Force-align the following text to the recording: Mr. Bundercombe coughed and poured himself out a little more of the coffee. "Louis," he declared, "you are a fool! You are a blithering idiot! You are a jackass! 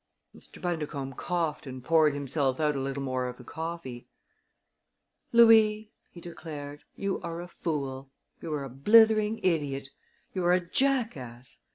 Mr. 0.35 0.59
Bundercombe 0.59 1.15
coughed 1.15 1.67
and 1.67 1.83
poured 1.83 2.15
himself 2.15 2.59
out 2.59 2.75
a 2.75 2.79
little 2.79 3.03
more 3.03 3.27
of 3.27 3.37
the 3.37 3.43
coffee. 3.43 4.07
"Louis," 5.31 5.91
he 6.09 6.19
declared, 6.19 6.83
"you 6.95 7.21
are 7.21 7.39
a 7.39 7.47
fool! 7.47 8.09
You 8.41 8.51
are 8.53 8.63
a 8.63 8.69
blithering 8.71 9.37
idiot! 9.43 9.89
You 10.33 10.43
are 10.45 10.53
a 10.53 10.59
jackass! 10.67 11.59